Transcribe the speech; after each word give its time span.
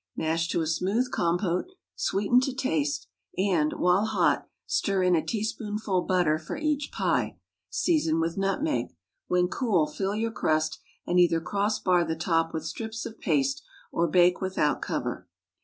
Mash 0.15 0.47
to 0.47 0.61
a 0.61 0.65
smooth 0.65 1.11
compote, 1.11 1.73
sweeten 1.95 2.39
to 2.39 2.55
taste, 2.55 3.05
and, 3.37 3.73
while 3.73 4.05
hot, 4.05 4.47
stir 4.65 5.03
in 5.03 5.15
a 5.15 5.23
teaspoonful 5.23 6.01
butter 6.01 6.39
for 6.39 6.57
each 6.57 6.91
pie. 6.91 7.37
Season 7.69 8.19
with 8.19 8.35
nutmeg. 8.35 8.95
When 9.27 9.47
cool, 9.47 9.85
fill 9.85 10.15
your 10.15 10.31
crust, 10.31 10.79
and 11.05 11.19
either 11.19 11.39
cross 11.39 11.77
bar 11.77 12.03
the 12.03 12.15
top 12.15 12.51
with 12.51 12.65
strips 12.65 13.05
of 13.05 13.19
paste, 13.19 13.61
or 13.91 14.07
bake 14.07 14.41
without 14.41 14.81
cover. 14.81 15.27